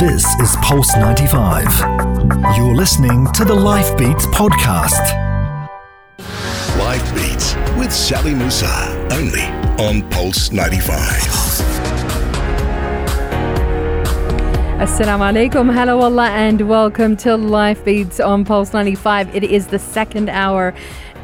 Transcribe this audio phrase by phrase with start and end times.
[0.00, 1.66] This is Pulse 95.
[2.56, 4.98] You're listening to the Life Beats podcast.
[6.78, 9.42] Life Beats with Sally Musa, only
[9.84, 11.50] on Pulse 95.
[14.80, 19.36] Assalamu alaikum, hello Allah, and welcome to Life Beats on Pulse 95.
[19.36, 20.72] It is the second hour,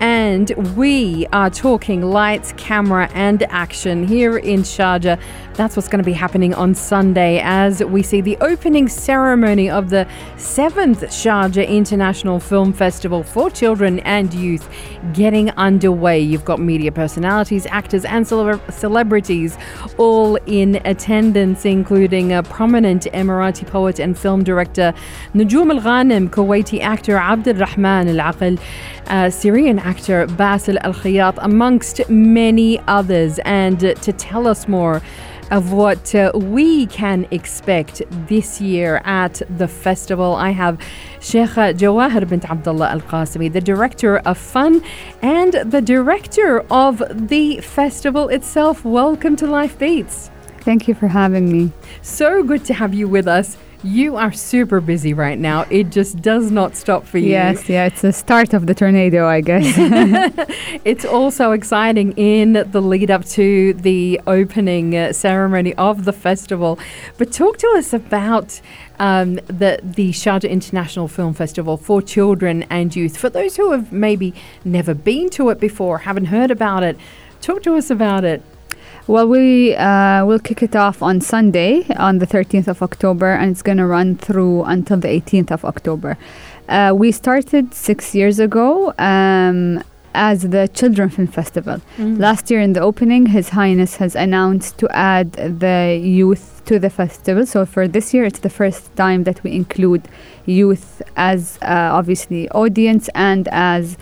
[0.01, 5.19] and we are talking lights, camera, and action here in Sharjah.
[5.57, 9.89] That's what's going to be happening on Sunday as we see the opening ceremony of
[9.89, 10.07] the
[10.37, 14.69] seventh Sharjah International Film Festival for Children and Youth
[15.15, 16.21] getting underway.
[16.21, 19.57] You've got media personalities, actors, and cele- celebrities
[19.97, 24.93] all in attendance, including a prominent Emirati poet and film director
[25.33, 28.61] Nujum Al Ghanem, Kuwaiti actor Abdul Rahman Al Aql,
[29.07, 33.39] uh, Syrian actor Basil Al Khayat, amongst many others.
[33.47, 35.01] And uh, to tell us more,
[35.51, 40.35] of what uh, we can expect this year at the festival.
[40.35, 40.81] I have
[41.21, 44.83] Sheikh Jawahir bint Abdullah Al Qasimi, the director of FUNN
[45.23, 48.85] and the director of the festival itself.
[48.85, 50.31] Welcome to Life Beats.
[50.61, 51.73] Thank you for having me.
[52.03, 53.57] So good to have you with us.
[53.83, 55.67] You are super busy right now.
[55.71, 57.31] It just does not stop for you.
[57.31, 59.75] Yes, yeah, it's the start of the tornado, I guess.
[60.85, 66.79] it's also exciting in the lead up to the opening uh, ceremony of the festival.
[67.19, 68.61] But talk to us about
[68.99, 73.17] um, the the Sharjah International Film Festival for children and youth.
[73.17, 76.97] For those who have maybe never been to it before, haven't heard about it,
[77.41, 78.43] talk to us about it.
[79.09, 83.53] Well, we uh, will kick it off on Sunday, on the 13th of October, and
[83.53, 86.19] it's going to run through until the 18th of October.
[86.69, 89.81] Uh, we started six years ago um,
[90.13, 91.81] as the Children Film Festival.
[91.99, 92.19] Mm.
[92.19, 96.91] Last year, in the opening, His Highness has announced to add the youth to the
[96.91, 97.47] festival.
[97.47, 100.09] So for this year, it's the first time that we include
[100.47, 103.97] youth as uh, obviously audience and as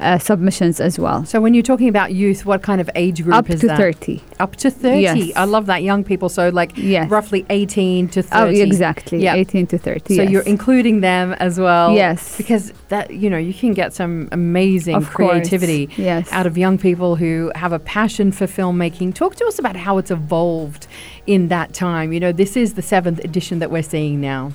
[0.00, 1.24] uh, submissions as well.
[1.24, 3.70] So when you're talking about youth, what kind of age group Up is that?
[3.72, 4.22] Up to 30.
[4.38, 5.00] Up to 30.
[5.00, 5.32] Yes.
[5.36, 6.28] I love that young people.
[6.28, 7.10] So like Yes.
[7.10, 8.60] roughly 18 to 30.
[8.60, 9.18] Oh, exactly.
[9.22, 9.34] Yeah.
[9.34, 10.14] 18 to 30.
[10.16, 10.30] So yes.
[10.30, 11.94] you're including them as well.
[11.94, 12.36] Yes.
[12.36, 15.30] Because that you know, you can get some amazing Of course.
[15.30, 16.30] creativity Yes.
[16.32, 19.14] out of young people who have a passion for filmmaking.
[19.14, 20.86] Talk to us about how it's evolved
[21.26, 22.12] in that time.
[22.12, 24.52] You know, this is the seventh edition that we're seeing now.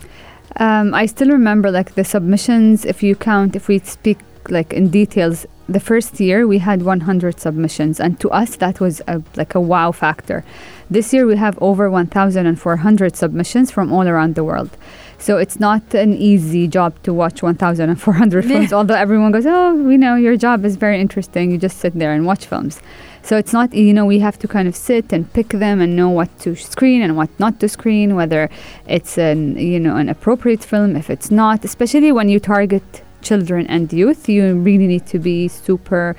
[0.58, 2.86] Um, I still remember like the submissions.
[2.86, 7.40] If you count, if we speak like in details, the first year we had 100
[7.40, 10.44] submissions, and to us that was a, like a wow factor.
[10.90, 14.70] This year we have over 1,400 submissions from all around the world.
[15.18, 18.74] So it's not an easy job to watch 1,400 films.
[18.74, 21.50] Although everyone goes, "Oh, we know your job is very interesting.
[21.52, 22.82] You just sit there and watch films."
[23.22, 25.96] So it's not, you know, we have to kind of sit and pick them and
[25.96, 28.50] know what to screen and what not to screen, whether
[28.86, 32.84] it's an, you know, an appropriate film, if it's not, especially when you target
[33.24, 36.16] children and youth, you really need to be super,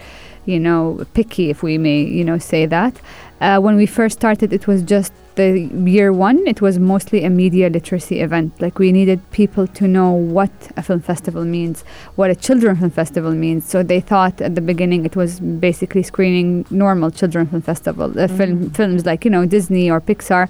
[0.47, 2.95] you know, picky, if we may, you know, say that.
[3.41, 7.31] Uh, when we first started, it was just the year one, it was mostly a
[7.31, 8.53] media literacy event.
[8.61, 11.83] Like we needed people to know what a film festival means,
[12.15, 13.69] what a children film festival means.
[13.69, 18.29] So they thought at the beginning it was basically screening normal children film festival uh,
[18.29, 20.49] film films like you know Disney or Pixar,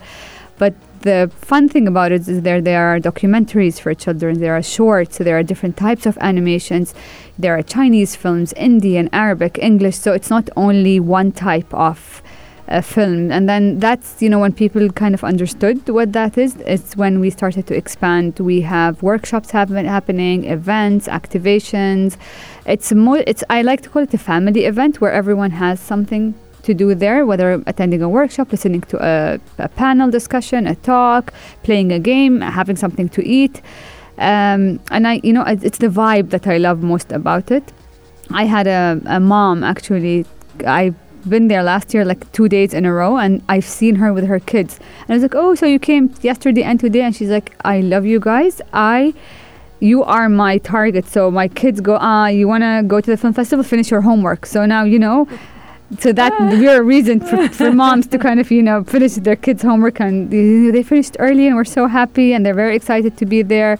[0.58, 4.62] but the fun thing about it is there there are documentaries for children, there are
[4.62, 6.94] shorts, there are different types of animations,
[7.38, 9.96] there are Chinese films, Indian, Arabic, English.
[9.96, 12.22] So it's not only one type of
[12.68, 13.30] uh, film.
[13.30, 17.20] And then that's, you know, when people kind of understood what that is, it's when
[17.20, 18.40] we started to expand.
[18.40, 22.16] We have workshops happen, happening, events, activations.
[22.66, 26.34] It's more, it's, I like to call it a family event where everyone has something
[26.64, 31.32] to do there, whether attending a workshop, listening to a, a panel discussion, a talk,
[31.62, 33.62] playing a game, having something to eat.
[34.18, 37.72] Um, and I, you know, it's the vibe that I love most about it.
[38.30, 40.24] I had a, a mom actually.
[40.66, 40.94] I've
[41.28, 44.26] been there last year, like two days in a row, and I've seen her with
[44.26, 44.78] her kids.
[45.02, 47.80] And I was like, "Oh, so you came yesterday and today?" And she's like, "I
[47.80, 48.60] love you guys.
[48.72, 49.14] I."
[49.80, 51.06] You are my target.
[51.06, 54.00] So my kids go, ah, you want to go to the film festival, finish your
[54.00, 54.46] homework.
[54.46, 55.28] So now, you know,
[55.98, 59.36] so that we're a reason for, for moms to kind of, you know, finish their
[59.36, 60.00] kids' homework.
[60.00, 63.42] And they they finished early and we're so happy and they're very excited to be
[63.42, 63.78] there.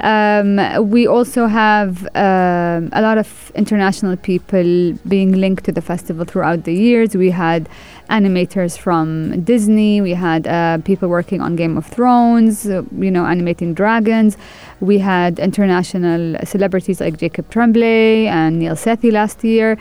[0.00, 0.58] Um,
[0.90, 6.64] we also have um, a lot of international people being linked to the festival throughout
[6.64, 7.14] the years.
[7.14, 7.68] We had
[8.10, 10.00] animators from Disney.
[10.00, 14.36] We had uh, people working on Game of Thrones, uh, you know, animating dragons.
[14.80, 19.78] We had international celebrities like Jacob Tremblay and Neel Sethi last year.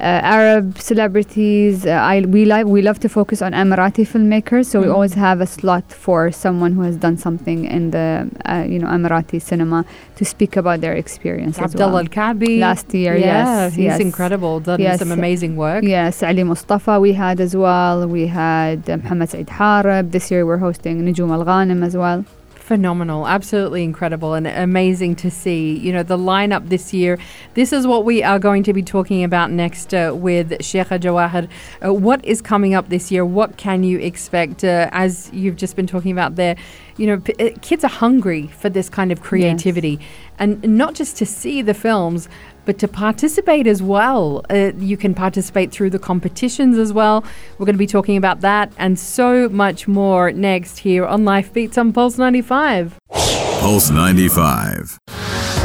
[0.00, 0.02] Uh,
[0.36, 1.86] Arab celebrities.
[1.86, 4.94] Uh, I we like we love to focus on Emirati filmmakers, so we Mhm.
[4.94, 8.88] always have a slot for someone who has done something in the uh, you know
[8.88, 9.84] Emirati cinema
[10.16, 11.58] to speak about their experience.
[11.60, 11.98] Abdullah well.
[11.98, 12.58] Al Kaabi.
[12.58, 13.26] Last year, yeah,
[13.66, 14.00] yes, he's yes.
[14.00, 14.58] incredible.
[14.58, 14.98] Done Yes.
[14.98, 15.84] some amazing work.
[15.84, 17.96] Yes, Ali Mustafa we had as well.
[18.08, 20.10] We had uh, Muhammad Said Harib.
[20.10, 22.24] This year we're hosting Nujum Al Ghanim as well.
[22.64, 25.76] Phenomenal, absolutely incredible, and amazing to see.
[25.76, 27.18] You know, the lineup this year.
[27.52, 31.46] This is what we are going to be talking about next uh, with Sheikha Jawahir.
[31.84, 33.22] Uh, what is coming up this year?
[33.22, 34.64] What can you expect?
[34.64, 36.56] Uh, as you've just been talking about there,
[36.96, 40.00] you know, p- uh, kids are hungry for this kind of creativity,
[40.38, 42.30] and not just to see the films.
[42.64, 44.44] But to participate as well.
[44.50, 47.24] Uh, you can participate through the competitions as well.
[47.58, 51.52] We're going to be talking about that and so much more next here on Life
[51.52, 52.98] Beats on Pulse 95.
[53.10, 54.98] Pulse 95.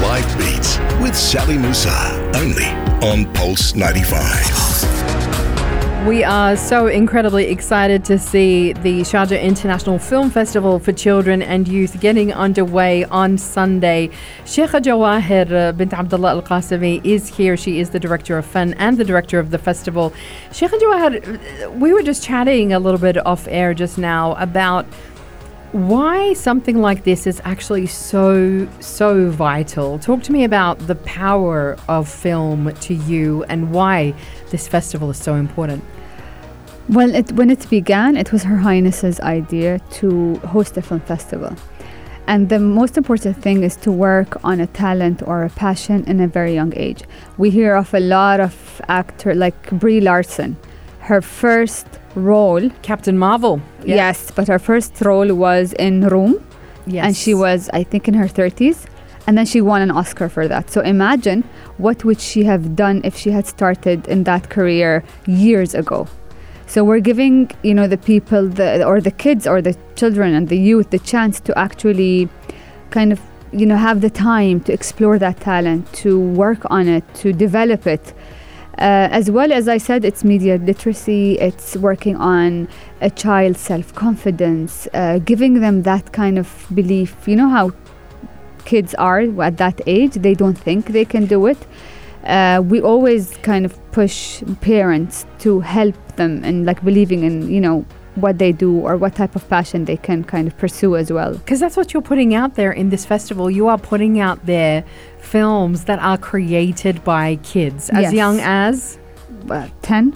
[0.02, 2.32] Life Beats with Sally Musa.
[2.36, 2.66] Only
[3.08, 4.99] on Pulse 95.
[6.08, 11.68] We are so incredibly excited to see the Sharjah International Film Festival for Children and
[11.68, 14.10] Youth getting underway on Sunday.
[14.46, 17.58] Sheikha Jawahir uh, bint Abdullah Al Qasimi is here.
[17.58, 20.14] She is the director of FUNN and the director of the festival.
[20.52, 24.86] Sheikha Jawahir, uh, we were just chatting a little bit off air just now about
[25.72, 31.78] why something like this is actually so so vital talk to me about the power
[31.88, 34.14] of film to you and why
[34.50, 35.84] this festival is so important
[36.90, 41.56] Well, it, when it began, it was Her Highness's idea to host a film festival.
[42.26, 46.20] And the most important thing is to work on a talent or a passion in
[46.20, 47.04] a very young age.
[47.38, 50.58] We hear of a lot of actor like Brie Larson.
[51.02, 51.86] Her first
[52.20, 56.46] role, captain marvel yes, but her first role was in Room,
[56.86, 58.86] yes and she was, I think, in her 30s.
[59.28, 60.72] And then she won an Oscar for that.
[60.72, 61.44] So imagine
[61.78, 66.08] what would she have done if she had started in that career years ago.
[66.66, 70.50] So we're giving, you know, the people, the or the kids or the children and
[70.50, 72.30] the youth the chance to actually
[72.90, 73.20] kind of,
[73.52, 77.86] you know, have the time to explore that talent, to work on it, to develop
[77.86, 78.14] it.
[78.78, 82.70] Uh, as well as I said, it's media literacy, it's working on
[83.02, 87.28] a child's self confidence, uh, giving them that kind of belief.
[87.28, 87.72] You know how
[88.66, 91.58] kids are at that age, they don't think they can do it.
[92.24, 97.62] Uh, we always kind of push parents to help them and like believing in, you
[97.62, 101.12] know, what they do or what type of passion they can kind of pursue as
[101.12, 101.34] well.
[101.34, 104.84] because that's what you're putting out there in this festival you are putting out there
[105.20, 108.14] films that are created by kids as Yes.
[108.14, 108.98] young as
[109.50, 110.14] Uh, 10?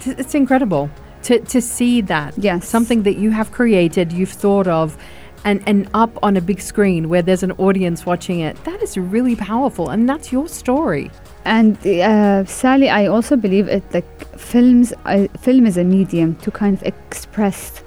[0.00, 0.90] T- It's incredible
[1.24, 2.34] to, to see that.
[2.36, 2.68] Yes.
[2.68, 4.96] Something that you have created, you've thought of,
[5.44, 8.62] and, and up on a big screen where there's an audience watching it.
[8.64, 9.88] That is really powerful.
[9.90, 11.10] And that's your story.
[11.44, 14.92] And uh, Sally, I also believe it like films.
[15.04, 17.82] Uh, film is a medium to kind of express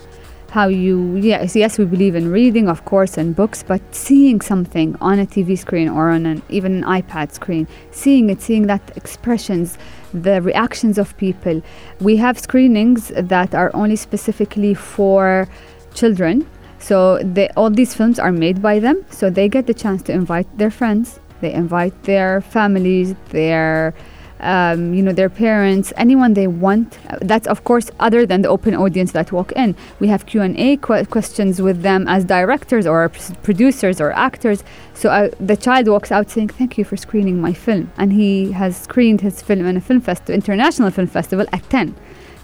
[0.51, 1.15] how you.
[1.15, 5.25] Yes, yes, we believe in reading, of course, and books, but seeing something on a
[5.25, 9.77] TV screen or on an even an iPad screen, seeing it, seeing that expressions,
[10.13, 11.61] the reactions of people.
[11.99, 15.47] We have screenings that are only specifically for
[15.93, 16.47] children.
[16.79, 20.13] So they, all these films are made by them, so they get the chance to
[20.13, 23.93] invite their friends, they invite their families, their
[24.39, 26.99] um, you know their parents, anyone they want.
[27.21, 29.75] That's of course other than the open audience that walk in.
[29.99, 33.09] We have Q and A que- questions with them as directors or
[33.41, 34.63] producers or actors.
[34.93, 38.51] So uh, the child walks out saying, "Thank you for screening my film," and he
[38.51, 41.95] has screened his film in a film festival, international film festival at ten.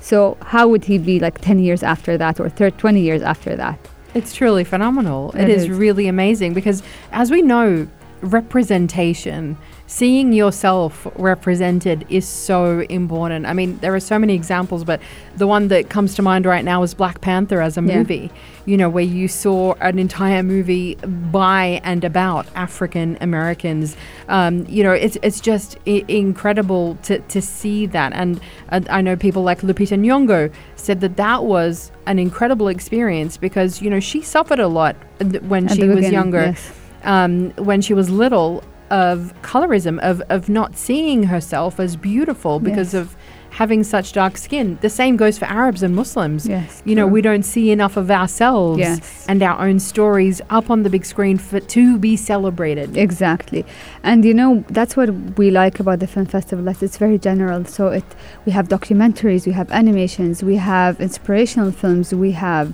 [0.02, 3.56] So how would he be like ten years after that or thir- twenty years after
[3.56, 3.78] that?
[4.16, 5.32] It's truly phenomenal.
[5.32, 5.70] It it is, is.
[5.70, 7.88] really amazing because, as we know,
[8.24, 13.46] representation, seeing yourself represented is so important.
[13.46, 15.00] I mean, there are so many examples, but
[15.36, 17.98] the one that comes to mind right now is Black Panther as a Yeah.
[17.98, 18.32] movie,
[18.66, 20.96] you know, where you saw an entire movie
[21.32, 23.96] by and about African Americans.
[24.30, 28.14] Um, you know, it's, it's just I- incredible to, to see that.
[28.14, 28.40] And
[28.70, 33.82] uh, I know people like Lupita Nyong'o said that that was an incredible experience because,
[33.82, 34.96] you know, she suffered a lot
[35.44, 36.80] when At she was beginning, younger yes.
[37.04, 42.94] Um, when she was little of colorism of, of not seeing herself as beautiful because
[42.94, 43.02] Yes.
[43.02, 43.16] of
[43.52, 47.14] having such dark skin the same goes for arabs and muslims Yes, you know true.
[47.14, 49.26] we don't see enough of ourselves Yes.
[49.30, 53.64] and our own stories up on the big screen for to be celebrated Exactly,
[54.04, 56.66] and you know that's what we like about the film festival.
[56.66, 57.64] That it's very general.
[57.66, 58.04] So it
[58.46, 62.74] we have documentaries, we have animations, we have inspirational films, we have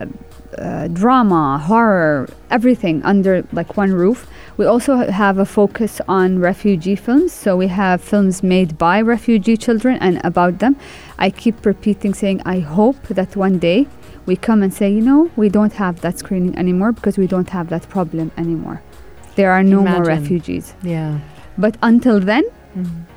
[0.00, 0.06] uh,
[0.58, 4.26] uh, drama, horror, everything under like one roof.
[4.56, 7.32] We also have a focus on refugee films.
[7.32, 10.76] So we have films made by refugee children and about them.
[11.18, 13.86] I keep repeating saying, I hope that one day
[14.26, 17.50] we come and say, you know, we don't have that screening anymore because we don't
[17.50, 18.82] have that problem anymore.
[19.34, 20.74] There are no more refugees.
[20.82, 21.18] Yeah.
[21.58, 22.44] But until then,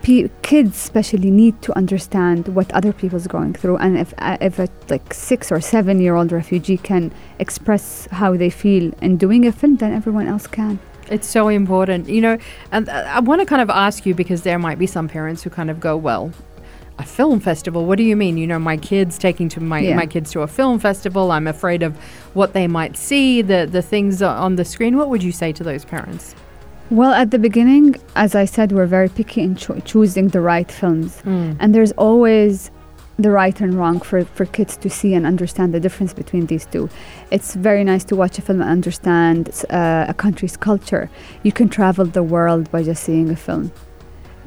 [0.04, 4.60] Pe- kids especially need to understand what other people's going through and if uh, if
[4.60, 9.46] a like six or seven year old refugee can express how they feel in doing
[9.48, 12.38] a film then everyone else can It's so important, you know.
[12.72, 15.42] And uh, I want to kind of ask you because there might be some parents
[15.44, 16.32] who kind of go, "Well,
[17.00, 17.82] a film festival?
[17.88, 18.38] What do you mean?
[18.38, 19.96] You know, my kids taking to my Yeah.
[19.96, 21.32] my kids to a film festival.
[21.32, 21.94] I'm afraid of
[22.34, 24.94] what they might see, the the things on the screen.
[24.98, 26.36] What would you say to those parents?
[26.90, 30.72] Well at the beginning as i said we're very picky in cho- choosing the right
[30.72, 31.22] films
[31.60, 32.72] and there's always
[33.20, 36.68] the right and wrong for, for kids to see and understand the difference between these
[36.68, 36.88] two.
[37.32, 41.10] It's very nice to watch a film and understand uh, a country's culture.
[41.42, 43.72] You can travel the world by just seeing a film.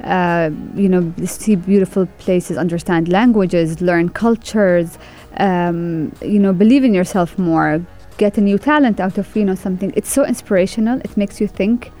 [0.03, 4.97] Uh, you know, see beautiful places, understand languages, learn cultures,
[5.37, 7.85] um, you know, believe in yourself more,
[8.17, 9.91] get a new talent out of, you know, something.
[9.97, 10.99] It's so inspirational.
[11.01, 11.91] It makes you think.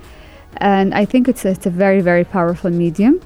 [0.57, 3.19] And I think it's a, it's a very, very powerful medium,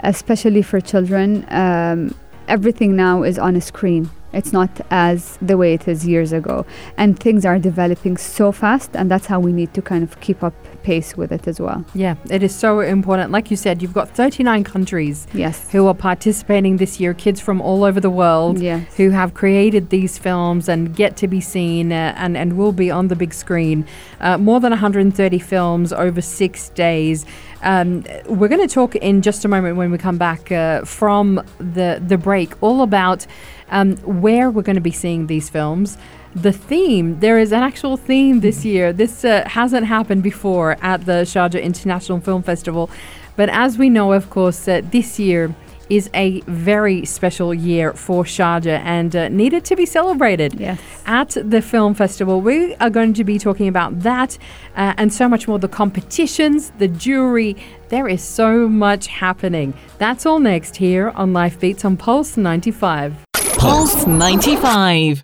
[0.00, 1.46] especially for children.
[1.48, 2.14] Um,
[2.46, 4.10] everything now is on a screen.
[4.32, 6.66] It's not as the way it is years ago.
[6.96, 10.42] And things are developing so fast, and that's how we need to kind of keep
[10.42, 11.84] up pace with it as well.
[11.94, 13.30] Yeah, it is so important.
[13.32, 15.70] Like you said, you've got 39 countries Yes.
[15.72, 18.96] who are participating this year, kids from all over the world Yes.
[18.96, 22.90] who have created these films and get to be seen uh, and, and will be
[22.90, 23.86] on the big screen.
[24.20, 27.24] Uh, more than 130 films over six days.
[27.62, 31.42] Um, we're going to talk in just a moment when we come back uh, from
[31.58, 33.26] the, the break all about
[33.70, 35.98] um, where we're going to be seeing these films.
[36.34, 38.92] The theme, there is an actual theme this year.
[38.92, 42.90] This uh, hasn't happened before at the Sharjah International Film Festival.
[43.34, 45.54] But as we know, of course, uh, this year
[45.88, 50.78] is a very special year for Sharjah and uh, needed to be celebrated Yes.
[51.06, 52.40] at the film festival.
[52.40, 54.36] We are going to be talking about that
[54.76, 57.56] uh, and so much more the competitions, the jury.
[57.88, 59.72] There is so much happening.
[59.98, 63.16] That's all next here on Life Beats on Pulse 95.
[63.56, 65.22] Pulse 95.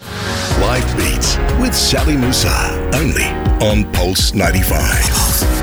[0.60, 2.90] Life Beats with Sally Musa.
[2.94, 3.24] Only
[3.68, 5.53] on Pulse 95.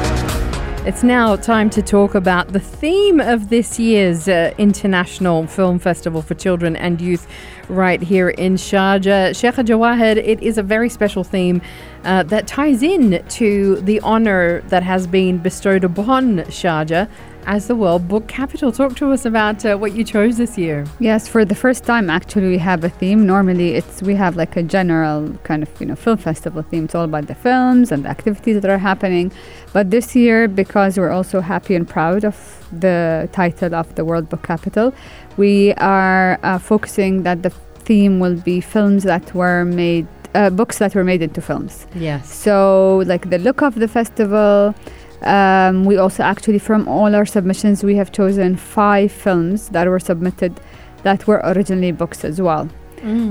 [0.84, 6.24] It's now time to talk about the theme of this year's uh, International Film Festival
[6.24, 7.28] for Children and Youth
[7.70, 9.40] right here in Sharjah.
[9.40, 11.62] Sheikh Jawahir, it is a very special theme
[12.04, 17.08] uh, that ties in to the honor that has been bestowed upon Sharjah
[17.46, 18.72] as the World Book Capital.
[18.72, 20.86] Talk to us about uh, what you chose this year.
[21.00, 23.26] Yes, for the first time, actually, we have a theme.
[23.26, 26.86] Normally, it's we have like a general kind of you know film festival theme.
[26.86, 29.32] It's all about the films and the activities that are happening.
[29.74, 32.36] But this year, because we're also happy and proud of
[32.72, 34.94] the title of the World Book Capital,
[35.38, 37.50] we are uh, focusing that the
[37.84, 41.88] theme will be films that were made, uh, books that were made into films.
[41.96, 42.34] Yes.
[42.34, 44.76] So, like the look of the festival.
[45.22, 50.00] Um, we also actually, from all our submissions, we have chosen five films that were
[50.00, 50.60] submitted
[51.04, 52.70] that were originally books as well.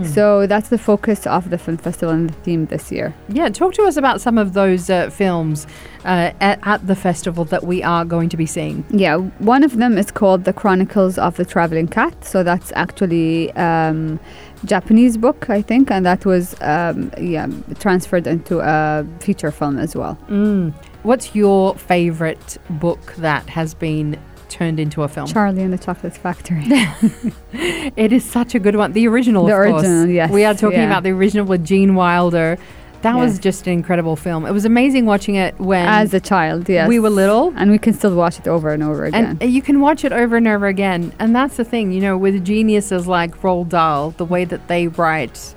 [0.04, 3.14] So that's the focus of the film festival and the theme this year.
[3.28, 5.66] Yeah, talk to us about some of those uh, films
[6.04, 8.84] uh, at, at the festival that we are going to be seeing.
[8.90, 12.24] Yeah, one of them is called The Chronicles of the Traveling Cat.
[12.24, 14.18] So that's actually um,
[14.64, 17.46] Japanese book, I think, and that was um, yeah
[17.78, 20.18] transferred into a feature film as well.
[20.28, 20.72] Mm.
[21.02, 24.18] What's your favorite book that has been
[24.50, 25.26] turned into a film?
[25.26, 26.62] Charlie and the Chocolate Factory.
[27.96, 28.92] it is such a good one.
[28.92, 29.84] The original, The of course.
[29.84, 30.86] original, yes, We are talking yeah.
[30.86, 32.58] about the original with Gene Wilder.
[33.02, 34.44] That was just an incredible film.
[34.44, 36.86] It was amazing watching it when As a child, yes.
[36.86, 37.54] we were little.
[37.56, 39.24] And we can still watch it over and over again.
[39.24, 41.10] And uh, you can watch it over and over again.
[41.18, 44.88] And that's the thing, you know, with geniuses like Roald Dahl, the way that they
[44.88, 45.54] write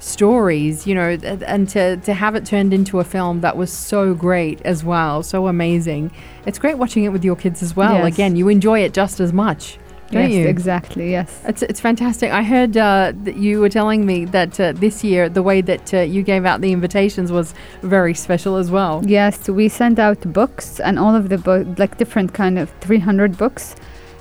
[0.00, 1.10] stories, you know,
[1.46, 5.22] and to, to have it turned into a film that was so great as well,
[5.22, 6.10] so amazing.
[6.46, 7.94] It's great watching it with your kids as well.
[7.94, 8.14] Yes.
[8.14, 9.78] Again, you enjoy it just as much,
[10.10, 10.48] don't yes, you?
[10.48, 11.40] exactly, yes.
[11.46, 12.32] It's, it's fantastic.
[12.32, 15.94] I heard uh, that you were telling me that uh, this year the way that
[15.94, 19.02] uh, you gave out the invitations was very special as well.
[19.06, 23.36] Yes, we sent out books and all of the book, like different kind of 300
[23.36, 23.76] books,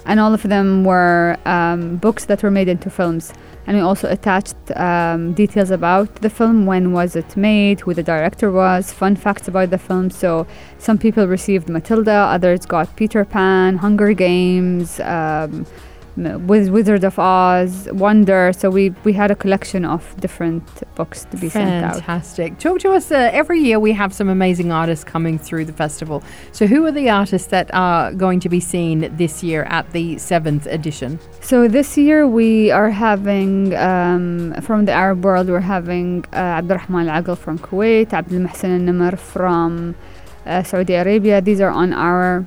[0.09, 3.31] and all of them were um, books that were made into films.
[3.67, 8.01] And we also attached um, details about the film, when was it made, who the
[8.01, 10.09] director was, fun facts about the film.
[10.09, 10.47] So
[10.79, 15.67] some people received Matilda, others got Peter Pan, Hunger Games, um,
[16.17, 18.51] with Wizard of Oz, Wonder.
[18.53, 20.63] So we we had a collection of different
[20.95, 21.95] books to be sent out.
[21.95, 22.59] Fantastic.
[22.59, 23.11] Talk to us.
[23.11, 26.23] Uh, every year we have some amazing artists coming through the festival.
[26.51, 30.17] So, who are the artists that are going to be seen this year at the
[30.17, 31.19] seventh edition?
[31.41, 37.07] So this year we are having um, from the Arab world we're having uh, Abdurrahman
[37.07, 39.95] Al-Aql from Kuwait, Abdul Mohsen Al-Namr from
[40.45, 41.41] uh, Saudi Arabia.
[41.41, 42.45] These are on our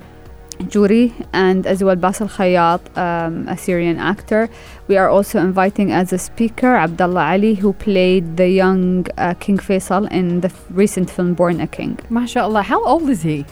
[0.63, 4.49] jury and as well Basel Khayat, um, a Syrian actor.
[4.87, 9.57] We are also inviting as a speaker Abdullah Ali who played the young uh, King
[9.57, 11.97] Faisal in the recent film Born a King.
[12.09, 12.63] MashaAllah.
[12.63, 13.45] How old is he?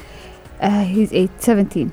[0.60, 1.92] Uh, he's eight, 17.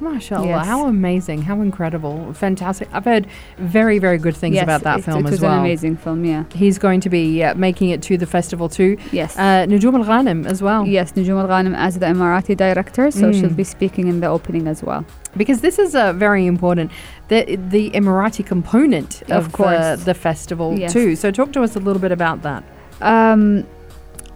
[0.00, 0.46] MashaAllah.
[0.46, 0.66] Yes.
[0.66, 1.42] How amazing.
[1.42, 2.32] How incredible.
[2.32, 2.88] Fantastic.
[2.92, 3.26] I've heard
[3.58, 6.24] very, very good things yes, about that it, film it as was an amazing film,
[6.24, 6.44] yeah.
[6.54, 8.96] He's going to be uh, making it to the festival too.
[9.12, 9.36] Yes.
[9.36, 10.86] Uh, Nujum Al Ghanem as well.
[10.86, 13.56] Yes, Nujum Al Ghanem as the Emirati director, so she'll Mm.
[13.56, 15.04] be speaking in the opening as well.
[15.36, 16.90] Because this is uh, very important.
[17.28, 19.68] The, the Emirati component of, Of course.
[19.78, 20.92] uh, the festival Yes.
[20.92, 21.14] too.
[21.16, 22.64] So, talk to us a little bit about that.
[23.00, 23.66] Um,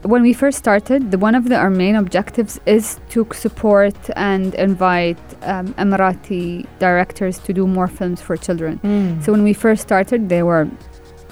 [0.04, 4.54] when we first started, the, one of the, our main objectives is to support and
[4.54, 8.78] invite um, Emirati directors to do more films for children.
[9.22, 10.68] So when we first started, they were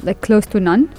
[0.03, 0.91] like close to none.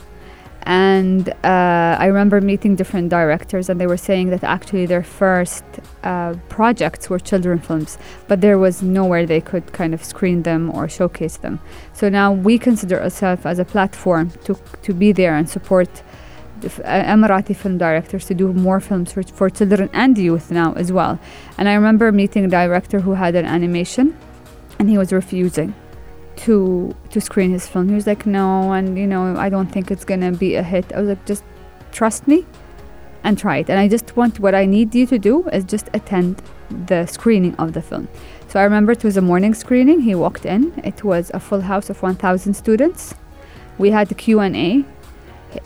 [0.66, 5.66] And uh, I remember meeting different directors, and they were saying that actually their first
[6.04, 7.98] uh, projects were children films,
[8.30, 11.60] but there was nowhere they could kind of screen them or showcase them.
[11.92, 16.02] So now we consider ourselves as a platform to to be there and support
[16.64, 20.92] Uh, Emirati film directors to do more films for, for children and youth now as
[20.92, 21.20] well.
[21.58, 24.18] And I remember meeting a director who had an animation,
[24.80, 25.74] and he was refusing
[26.36, 27.90] to to screen his film.
[27.90, 30.92] He was like, "No, and you know, I don't think it's gonna be a hit."
[30.94, 31.44] I was like, "Just
[31.92, 32.46] trust me
[33.24, 35.90] and try it." And I just want what I need you to do is just
[35.94, 36.42] attend
[36.88, 38.08] the screening of the film.
[38.48, 40.02] So I remember it was a morning screening.
[40.02, 40.74] He walked in.
[40.84, 43.16] It was a full house of 1,000 students.
[43.78, 44.86] We had the Q and A.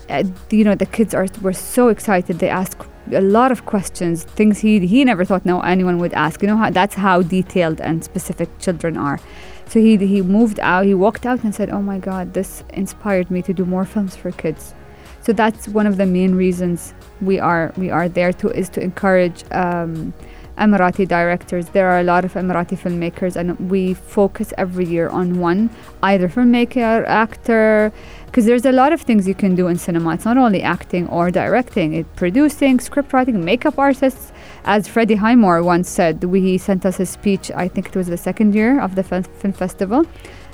[0.08, 2.38] Uh, you know, the kids are were so excited.
[2.38, 6.42] They asked a lot of questions, things he he never thought no anyone would ask.
[6.42, 9.18] You know how that's how detailed and specific children are.
[9.66, 10.86] So he he moved out.
[10.86, 14.16] He walked out and said, "Oh my God, this inspired me to do more films
[14.16, 14.74] for kids."
[15.20, 18.80] So that's one of the main reasons we are we are there to is to
[18.80, 20.14] encourage um,
[20.58, 21.68] Emirati directors.
[21.70, 25.70] There are a lot of Emirati filmmakers, and we focus every year on one,
[26.02, 27.92] either filmmaker, actor,
[28.26, 30.14] because there's a lot of things you can do in cinema.
[30.14, 34.32] It's not only acting or directing; it's producing, script writing, makeup artists.
[34.64, 37.50] As Freddie Highmore once said, we, he sent us his speech.
[37.52, 40.04] I think it was the second year of the film festival.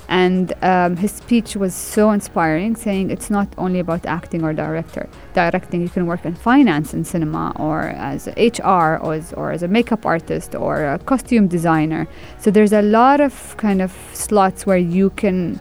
[0.08, 5.08] And um, his speech was so inspiring, saying it's not only about acting or director.
[5.32, 7.80] Directing, you can work in finance in cinema, or
[8.12, 12.06] as HR, or as, or as a makeup artist, or a costume designer.
[12.38, 15.60] So there's a lot of kind of slots where you can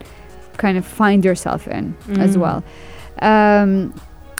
[0.58, 2.41] kind of find yourself in as Mm.
[2.41, 2.63] well.
[3.21, 3.93] Um,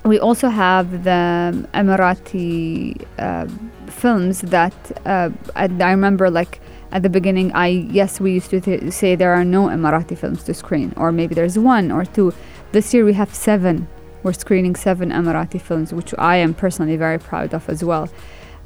[0.04, 3.48] we also have the Emirati uh,
[3.88, 4.74] films that
[5.06, 6.60] uh, I, I remember like
[6.94, 7.68] at the beginning I
[8.00, 11.34] yes we used to th- say there are no Emirati films to screen or maybe
[11.40, 12.28] there's one or two
[12.72, 13.76] this year we have seven
[14.24, 18.06] we're screening seven Emirati films which I am personally very proud of as well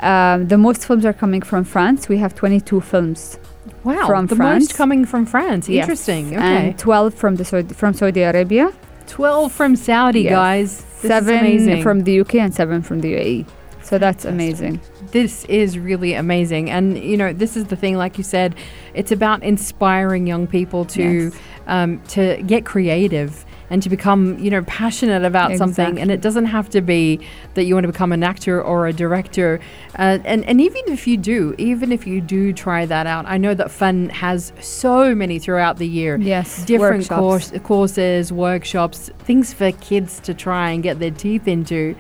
[0.02, 3.40] um, the most films are coming from France we have 22 films
[3.84, 4.08] Wow.
[4.08, 4.64] From the France.
[4.70, 5.68] most coming from France.
[5.68, 6.28] Yes, Interesting.
[6.28, 6.70] Okay.
[6.70, 8.72] and 12 from the Saudi, from Saudi Arabia
[9.08, 10.32] 12 from Saudi, Yes.
[10.32, 10.70] guys.
[11.02, 13.46] This seven from the UK and seven from the UAE
[13.88, 14.80] so that's amazing
[15.12, 16.70] this is really amazing.
[16.70, 18.56] And, you know, this is the thing, like you said,
[18.94, 21.36] it's about inspiring young people to Yes.
[21.68, 26.00] um, to get creative and to become, you know, passionate about something.
[26.00, 27.20] And it doesn't have to be
[27.56, 29.60] that you want to become an actor or a director.
[30.00, 33.38] Uh, and, and even if you do, even if you do try that out, I
[33.38, 36.16] know that FUNN has so many throughout the year.
[36.18, 37.20] Yes, Different workshops.
[37.20, 41.96] course, courses, workshops, things for kids to try and get their teeth into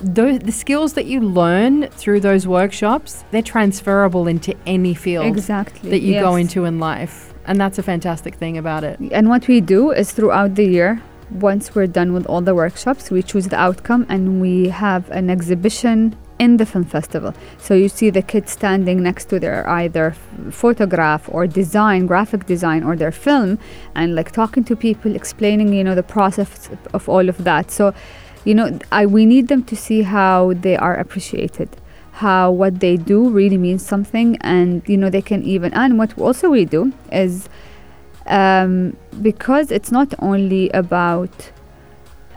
[0.00, 5.90] those, the skills that you learn through those workshops, they're transferable into any field exactly
[5.90, 7.32] that you go into in life.
[7.46, 8.98] And that's a fantastic thing about it.
[9.12, 13.10] And what we do is throughout the year, once we're done with all the workshops,
[13.10, 17.34] we choose the outcome and we have an exhibition in the film festival.
[17.58, 20.12] So you see the kids standing next to their either
[20.50, 23.58] photograph or design, graphic design, or their film,
[23.94, 27.70] and like talking to people, explaining, you know, the process of all of that.
[27.70, 27.94] So,
[28.44, 31.68] you know, I we need them to see how they are appreciated
[32.12, 36.16] how what they do really means something and you know they can even and what
[36.18, 37.48] also we do is
[38.26, 41.50] um, because it's not only about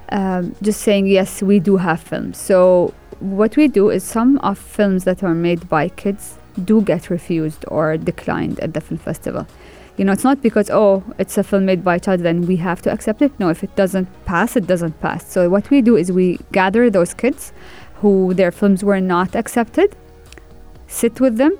[0.09, 2.37] um, just saying yes we do have films.
[2.37, 7.09] So what we do is some of films that are made by kids do get
[7.09, 9.47] refused or declined at the film festival
[9.97, 12.55] You know, it's not because oh, it's a film made by a child, then we
[12.57, 13.31] have to accept it.
[13.39, 15.31] No, if it doesn't pass, it doesn't pass.
[15.31, 17.53] So what we do is we gather those kids
[17.95, 19.95] who their films were not accepted,
[20.87, 21.57] sit with them,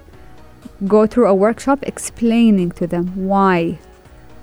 [0.87, 3.79] go through a workshop explaining to them why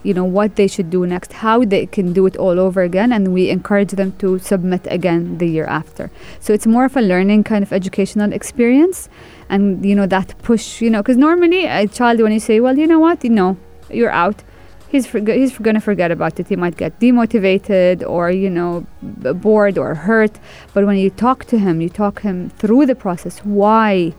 [0.03, 3.13] you know what they should do next how they can do it all over again
[3.13, 7.03] and we encourage them to submit again the year after so it's more of a
[7.03, 9.11] learning kind of educational experience
[9.51, 12.79] and you know that push you know because normally a child when you say well
[12.79, 13.59] you know what you know
[13.93, 14.43] you're out
[14.91, 16.49] he's forg he's going to forget about it.
[16.49, 18.87] He might get demotivated or you know
[19.23, 20.39] b- bored or hurt.
[20.75, 24.13] But when you talk to him you talk him through the process why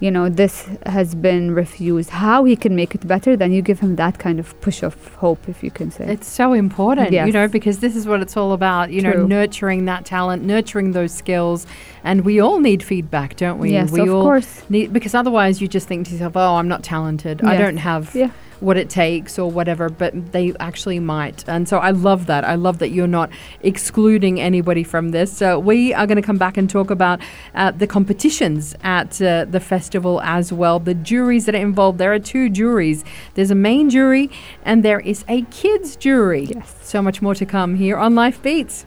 [0.00, 0.54] you know this
[0.86, 4.38] has been refused how he can make it better then you give him that kind
[4.40, 6.06] of push of hope if you can say.
[6.14, 9.84] It's so important, you know, because this is what it's all about, you know, nurturing
[9.86, 11.66] that talent, nurturing those skills.
[12.04, 13.72] And we all need feedback, don't we?
[13.72, 14.62] Yes, we of all course.
[14.70, 17.42] Need, because otherwise you just think to yourself, oh, I'm not talented.
[17.44, 18.30] I don't have Yeah.
[18.60, 21.44] what it takes or whatever, but they actually might.
[21.48, 22.44] And so I love that.
[22.44, 23.30] I love that you're not
[23.62, 25.30] excluding anybody from this.
[25.32, 27.20] So we are going to come back and talk about
[27.54, 31.98] uh, the competitions at uh, the festival as well, the juries that are involved.
[31.98, 33.04] There are two juries.
[33.34, 34.30] There's a main jury
[34.64, 36.44] and there is a kids jury.
[36.44, 36.76] Yes.
[36.82, 38.86] So much more to come here on Life Beats.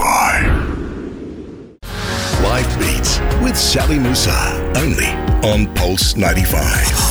[0.00, 1.92] 95.
[2.42, 4.72] Life Beats with Sally Musa.
[4.76, 5.08] Only
[5.46, 7.10] on Pulse 95.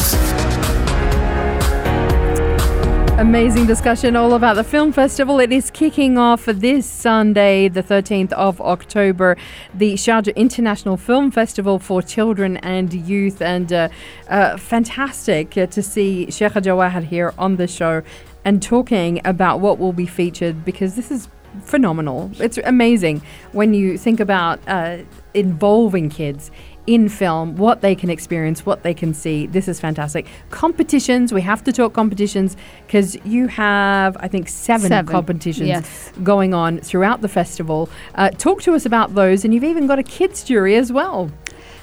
[3.19, 5.39] Amazing discussion all about the film festival.
[5.39, 9.38] It is kicking off this Sunday, the 13th of October,
[9.73, 13.41] the Sharjah International Film Festival for Children and Youth.
[13.41, 13.89] And uh,
[14.30, 18.02] uh, fantastic uh, to see Sheikh Jawahar here on the show
[18.45, 21.28] and talking about what will be featured because this is
[21.64, 22.32] phenomenal.
[22.40, 25.00] It's amazing when you think about uh,
[25.34, 26.52] involving kids
[26.88, 29.46] in film, what they can experience, what they can see.
[29.46, 30.26] This is fantastic.
[30.50, 32.58] Competitions, we have to talk competitions
[32.88, 36.12] because you have, I think, seven, Seven, competitions yes.
[36.24, 37.90] going on throughout the festival.
[38.16, 41.30] Uh, talk to us about those, and you've even got a kids jury as well.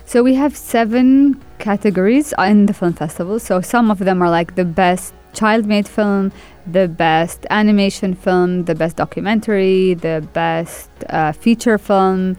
[0.07, 3.39] So we have seven categories in the film festival.
[3.39, 6.33] So some of them are like the best child-made film,
[6.67, 12.37] the best animation film, the best documentary, the best uh, feature film,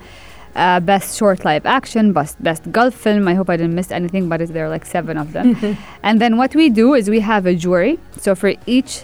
[0.56, 3.28] uh, best short live action, best best Gulf film.
[3.28, 5.78] I hope I didn't miss anything, but there are like seven of them.
[6.04, 8.00] and then what we do is we have a jury.
[8.18, 9.04] So for each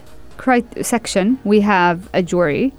[0.81, 2.73] section, we have a jury.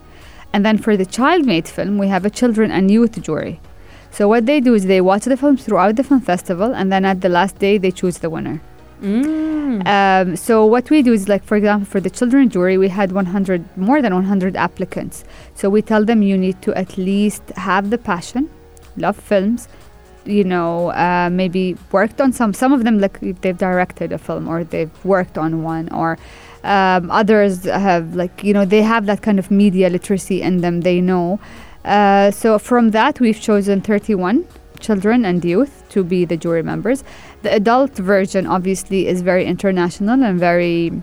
[0.52, 3.60] And then for the child-made film, we have a children and youth jury.
[4.10, 7.04] So what they do is they watch the films throughout the film festival, and then
[7.04, 8.60] at the last day they choose the winner.
[9.02, 9.53] Mm.
[9.86, 13.12] Um, so what we do is like, for example, for the children jury, we had
[13.12, 15.24] 100 more than 100 applicants.
[15.54, 18.50] So we tell them you need to at least have the passion,
[18.96, 19.68] love films,
[20.24, 22.54] you know, uh, maybe worked on some.
[22.54, 26.18] Some of them like they've directed a film or they've worked on one, or
[26.62, 30.80] um, others have like you know they have that kind of media literacy in them.
[30.80, 31.40] They know.
[31.84, 34.46] Uh, so from that, we've chosen 31
[34.86, 36.98] children and youth to be the jury members.
[37.42, 41.02] The adult version obviously is very international and very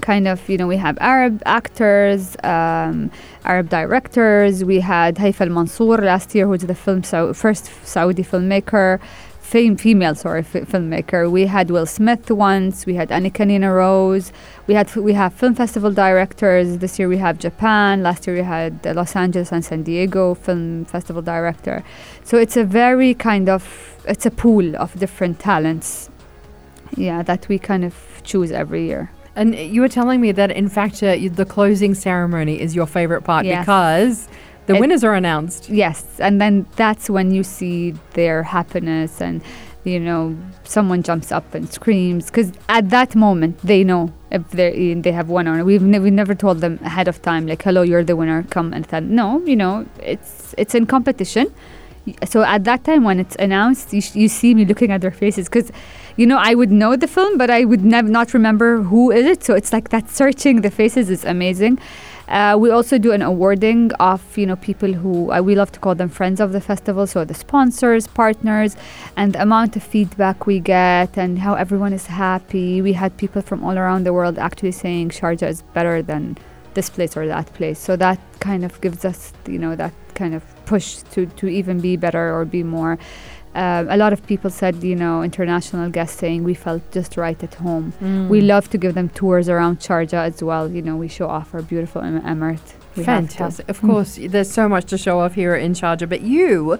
[0.00, 3.10] kind of, you know, we have Arab actors, um,
[3.44, 4.64] Arab directors.
[4.72, 9.00] We had Haifa Al Mansour last year, who's the film Sau- first Saudi filmmaker,
[9.52, 11.20] fame female sorry f- filmmaker.
[11.38, 12.84] We had Will Smith once.
[12.90, 14.26] We had Annika Nina Rose.
[14.66, 16.78] We had we have film festival directors.
[16.78, 18.02] This year we have Japan.
[18.02, 21.82] Last year we had uh, Los Angeles and San Diego film festival director.
[22.24, 23.62] So it's a very kind of
[24.06, 26.10] it's a pool of different talents.
[26.96, 29.10] Yeah, that we kind of choose every year.
[29.36, 32.86] And you were telling me that, in fact, uh, you- the closing ceremony is your
[32.86, 33.60] favorite part Yes.
[33.62, 34.28] because
[34.68, 35.62] the It- winners are announced.
[35.84, 37.78] Yes, and then that's when you see
[38.18, 39.36] their happiness and
[39.84, 40.22] you know
[40.74, 44.02] someone jumps up and screams because at that moment they know
[44.36, 44.70] if they
[45.04, 45.64] they have won or not.
[45.72, 48.68] We've ne- we never told them ahead of time like hello you're the winner come
[48.76, 49.74] and then no you know
[50.12, 51.46] it's it's in competition.
[52.32, 55.10] So at that time when it's announced, you, sh- you see me looking at their
[55.10, 55.70] faces because,
[56.16, 59.26] you know, I would know the film, but I would never not remember who is
[59.26, 59.44] it.
[59.44, 61.74] So it's like that searching the faces is amazing.
[62.28, 65.80] Uh, we also do an awarding of you know people who uh, we love to
[65.80, 67.06] call them friends of the festival.
[67.06, 68.76] So the sponsors, partners,
[69.16, 72.82] and the amount of feedback we get and how everyone is happy.
[72.82, 76.36] We had people from all around the world actually saying Sharjah is better than
[76.74, 77.78] this place or that place.
[77.78, 81.80] So that kind of gives us you know that kind of push to to even
[81.80, 82.98] be better or be more.
[83.58, 87.42] Uh, a lot of people said, you know, international guests saying we felt just right
[87.42, 87.92] at home.
[88.00, 88.28] Mm.
[88.28, 90.70] We love to give them tours around Sharjah as well.
[90.70, 92.68] You know, we show off our beautiful em- emirate.
[92.94, 93.02] We.
[93.02, 93.68] Fantastic.
[93.68, 96.78] Of course, there's so much to show off here in Sharjah, but you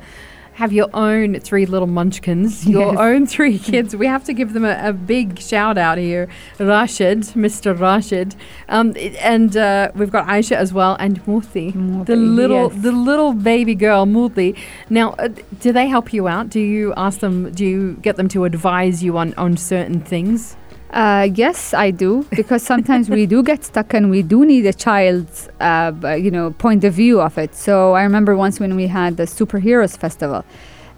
[0.59, 2.97] have your own three little munchkins, your Yes.
[2.99, 3.95] own three kids.
[3.95, 6.29] We have to give them a, a big shout out here.
[6.59, 7.79] Rashid, Mr.
[7.79, 8.35] Rashid.
[8.69, 11.73] Um, and uh, we've got Aisha as well and Muthi,
[12.07, 12.83] the little yes.
[12.83, 14.57] the little baby girl Muthi.
[14.91, 15.29] Now, uh,
[15.61, 16.51] do they help you out?
[16.51, 20.57] Do you ask them, do you get them to advise you on, on certain things?
[20.91, 24.73] Uh, yes, I do because sometimes we do get stuck and we do need a
[24.73, 27.55] child's, uh, you know, point of view of it.
[27.55, 30.45] So I remember once when we had the superheroes festival,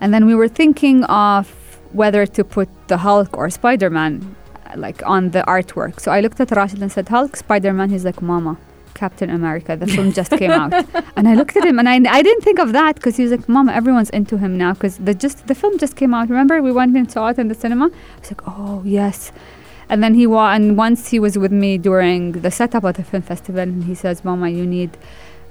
[0.01, 1.51] and then we were thinking of
[1.93, 4.37] whether to put the Hulk or Spider Man,
[4.77, 5.99] like on the artwork.
[5.99, 8.57] So I looked at Rashid and said, "Hulk, Spider Man." He's like, "Mama."
[8.95, 9.77] Captain America.
[9.77, 10.75] The film just came out,
[11.17, 13.33] and I looked at him, and I, I didn't think of that because he was
[13.33, 16.29] like, "Mama, everyone's into him now because the just the film just came out.
[16.29, 17.87] Remember, we went and saw it in the cinema.
[17.87, 19.33] I was like, oh yes,
[19.91, 23.05] and then he wa- and once he was with me during the setup of the
[23.05, 24.97] film festival, and he says, "Mama, you need,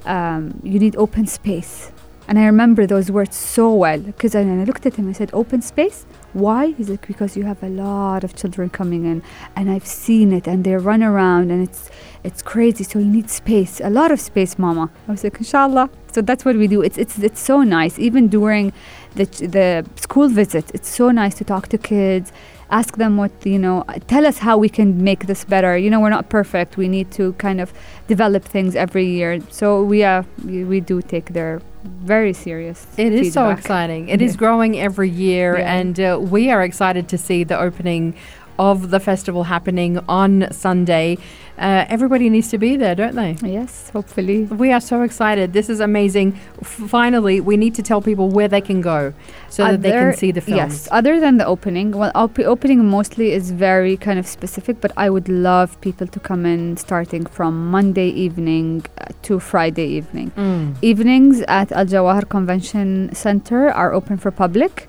[0.06, 1.92] um, you need open space."
[2.28, 5.10] And I remember those words so well because I, I looked at him.
[5.10, 6.06] I said, "Open space?
[6.32, 9.22] Why?" He's like, "Because you have a lot of children coming in,
[9.58, 11.90] and I've seen it, and they run around, and it's
[12.24, 12.84] it's crazy.
[12.86, 16.46] So you need space, a lot of space, Mama." I was like, "Inshallah." So that's
[16.46, 16.82] what we do.
[16.82, 18.00] It's it's it's so nice.
[18.00, 18.72] Even during
[19.16, 19.26] the
[19.58, 22.32] the school visit, it's so nice to talk to kids
[22.72, 26.00] ask them what you know tell us how we can make this better you know
[26.00, 27.74] we're not perfect we need to kind of
[28.08, 33.34] develop things every year so we uh we, do take their very serious It is
[33.34, 33.60] so feedback.
[33.60, 34.10] exciting.
[34.10, 35.74] It is growing every year, Yeah.
[35.80, 38.16] and uh, we are excited to see the opening
[38.60, 41.18] of the festival happening on Sunday.
[41.58, 43.36] Uh, everybody needs to be there, don't they?
[43.58, 45.52] yes hopefully We are so excited.
[45.52, 46.34] This is amazing.
[46.64, 49.14] Finally, we need to tell people where they can go
[49.50, 50.58] so that they can see the films.
[50.58, 54.92] Yes, other than the opening, well, op- opening mostly is very kind of specific, but
[54.96, 60.32] I would love people to come in starting from Monday evening uh, to Friday evening.
[60.38, 60.76] Mm.
[60.82, 64.88] Evenings at Al Jawahar Convention Center are open for public.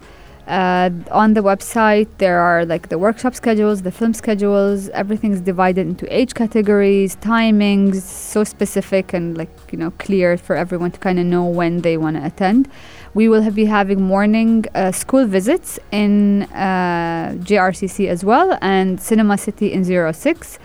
[0.51, 4.89] Uh, on the website, there are like the workshop schedules, the film schedules.
[4.89, 10.57] Everything is divided into age categories, timings, so specific and like you know clear for
[10.57, 12.69] everyone to kind of know when they want to attend.
[13.15, 19.39] We will be having morning uh, school visits in uh, JRCC as well and Cinema
[19.39, 20.59] City in 06.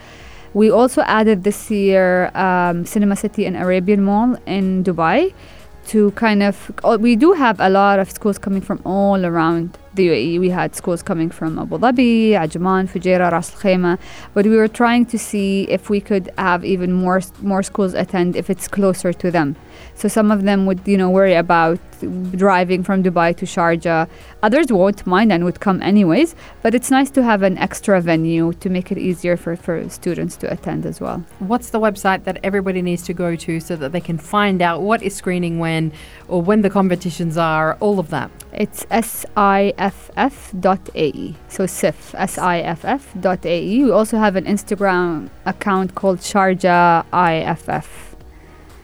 [0.52, 5.32] We also added this year um, Cinema City in Arabian Mall in Dubai
[5.86, 9.76] to kind of oh, we do have a lot of schools coming from all around
[9.96, 10.40] the UAE.
[10.40, 13.98] We had schools coming from Abu Dhabi, Ajman, Fujairah, Ras Al Khaimah,
[14.34, 18.36] but we were trying to see if we could have even more more schools attend
[18.36, 19.56] if it's closer to them.
[19.94, 21.78] So some of them would you know worry about
[22.36, 24.08] driving from Dubai to Sharjah.
[24.42, 26.34] Others won't mind and would come anyways.
[26.62, 30.36] But it's nice to have an extra venue to make it easier for, for students
[30.38, 31.24] to attend as well.
[31.38, 34.82] What's the website that everybody needs to go to so that they can find out
[34.82, 35.92] what is screening when
[36.28, 38.30] or when the competitions are, all of that?
[38.52, 38.84] It's
[39.90, 41.34] siff.ae.
[41.48, 43.84] So SIF, S-I-F-F.ae.
[43.84, 48.16] We also have an Instagram account called Sharjah IFF.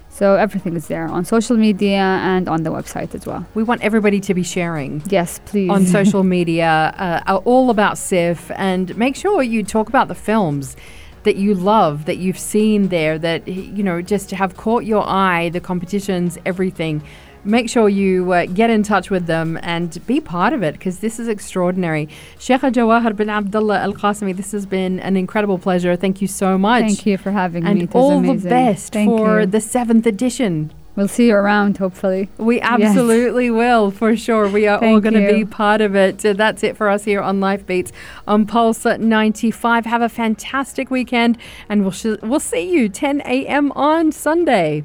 [0.08, 3.46] So everything is there on social media and on the website as well.
[3.54, 5.02] We want everybody to be sharing.
[5.06, 5.70] Yes, please.
[5.70, 10.76] on social media uh, all about SIF and make sure you talk about the films
[11.22, 15.48] that you love, that you've seen there, that, you know, just have caught your eye,
[15.48, 17.02] the competitions, everything.
[17.44, 21.00] Make sure you uh, get in touch with them and be part of it because
[21.00, 22.08] this is extraordinary.
[22.38, 25.96] Sheikh Jawahar bin Abdullah Al Qasimi, this has been an incredible pleasure.
[25.96, 26.82] Thank you so much.
[26.84, 27.70] Thank you for having me.
[27.70, 29.46] And It was all the best Thank for you.
[29.46, 30.72] the seventh edition.
[30.94, 32.28] We'll see you around, hopefully.
[32.36, 34.46] We absolutely will, for sure.
[34.46, 36.24] We are all going to be part of it.
[36.24, 37.92] Uh, that's it for us here on Life Beats
[38.28, 39.86] on Pulse at 95.
[39.86, 41.38] Have a fantastic weekend,
[41.70, 43.72] and we'll sh- we'll see you 10 a.m.
[43.72, 44.84] on Sunday.